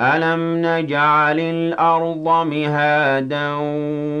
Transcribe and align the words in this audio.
أَلَمْ 0.00 0.62
نَجْعَلِ 0.66 1.40
الْأَرْضَ 1.40 2.46
مِهَادًا 2.46 3.52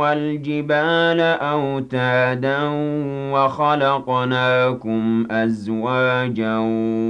وَالْجِبَالَ 0.00 1.20
أَوْتَادًا 1.20 2.58
وَخَلَقْنَاكُمْ 3.32 5.26
أَزْوَاجًا 5.30 6.56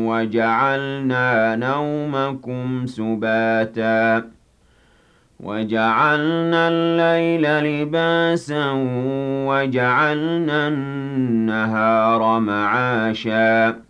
وَجَعَلْنَا 0.08 1.56
نَوْمَكُمْ 1.56 2.86
سُبَاتًا 2.86 4.24
وَجَعَلْنَا 5.40 6.68
اللَّيْلَ 6.68 7.44
لِبَاسًا 7.64 8.72
وَجَعَلْنَا 9.48 10.68
النَّهَارَ 10.68 12.40
مَعَاشًا 12.40 13.89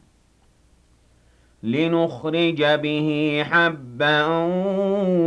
لِّنُخْرِجَ 1.63 2.63
بِهِ 2.63 3.43
حَبًّا 3.51 4.25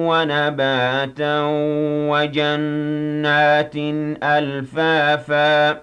وَنَبَاتًا 0.08 1.40
وَجَنَّاتٍ 2.10 3.76
أَلْفَافًا 4.22 5.72
ۚ. 5.72 5.76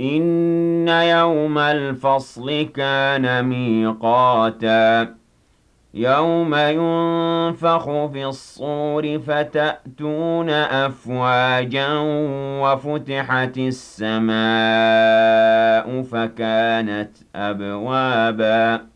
إِنَّ 0.00 0.88
يَوْمَ 0.88 1.58
الْفَصْلِ 1.58 2.62
كَانَ 2.74 3.44
مِيقَاتًا. 3.44 5.14
يَوْمَ 5.94 6.54
يُنفَخُ 6.54 8.06
فِي 8.06 8.24
الصُّورِ 8.26 9.18
فَتَأْتُونَ 9.18 10.50
أَفْوَاجًا 10.50 11.88
وَفُتِحَتِ 12.62 13.58
السَّمَاءُ 13.58 14.36
فَكَانَتْ 16.02 17.16
أَبْوَابًا. 17.36 18.95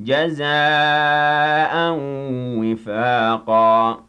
جَزَاءً 0.00 1.96
وِفَاقًا. 2.58 4.00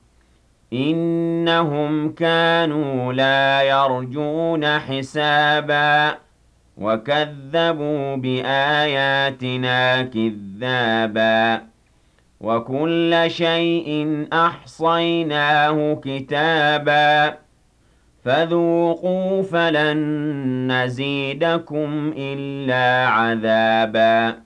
إِنَّهُمْ 0.73 2.11
كَانُوا 2.11 3.13
لَا 3.13 3.61
يَرْجُونَ 3.61 4.79
حِسَابًا. 4.79 6.17
وَكَذَّبُوا 6.77 8.15
بِآيَاتِنَا 8.15 10.01
كِذَّابًا. 10.01 11.61
وَكُلَّ 12.41 13.23
شَيْءٍ 13.27 14.27
أَحْصَيْنَاهُ 14.33 16.01
كِتَابًا. 16.03 17.37
فَذُوقُوا 18.25 19.43
فَلَن 19.43 19.97
نَّزِيدَكُمْ 20.71 22.13
إِلَّا 22.17 23.09
عَذَابًا. 23.09 24.45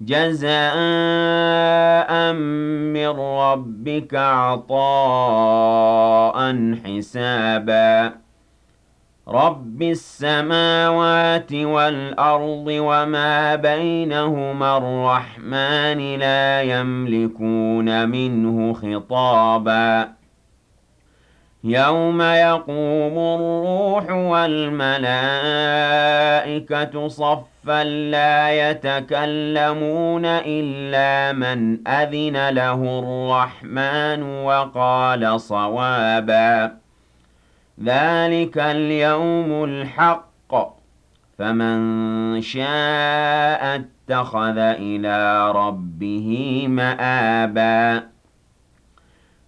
جَزَاءً 0.00 0.52
مِّن 2.92 3.08
رَّبِّكَ 3.08 4.14
عَطَاءً 4.14 4.74
حِسَابًا. 6.84 8.12
رَّبِّ 9.28 9.82
السَّمَاوَاتِ 9.82 11.52
وَالْأَرْضِ 11.52 12.66
وَمَا 12.68 13.54
بَيْنَهُمَا 13.54 14.76
الرَّحْمَٰنِ 14.76 16.18
لَا 16.18 16.62
يَمْلِكُونَ 16.62 18.08
مِنْهُ 18.08 18.72
خِطَابًا. 18.72 20.17
يَوْمَ 21.64 22.22
يَقُومُ 22.22 23.18
الرُّوحُ 23.18 24.10
وَالْمَلَائِكَةُ 24.10 25.08
صَفًّا 27.08 27.84
لَّا 27.84 28.70
يَتَكَلَّمُونَ 28.70 30.24
إِلَّا 30.24 31.32
مَنْ 31.32 31.88
أَذِنَ 31.88 32.48
لَهُ 32.48 32.98
الرَّحْمَٰنُ 32.98 34.22
وَقَالَ 34.22 35.40
صَوَابًا 35.40 36.72
ذَٰلِكَ 37.84 38.58
الْيَوْمُ 38.58 39.64
الْحَقُّ 39.64 40.54
ۖ 40.54 40.56
فَمَن 41.38 42.40
شَاءَ 42.40 43.80
اتَّخَذَ 43.82 44.58
إِلَىٰ 44.58 45.52
رَبِّهِ 45.52 46.64
مَآبًا 46.68 48.17